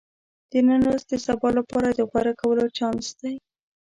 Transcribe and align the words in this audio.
•د 0.51 0.53
نن 0.67 0.81
ورځ 0.87 1.03
د 1.11 1.13
سبا 1.25 1.49
لپاره 1.57 1.89
د 1.93 1.99
غوره 2.09 2.33
کولو 2.41 2.65
چانس 2.77 3.07
دی. 3.19 3.33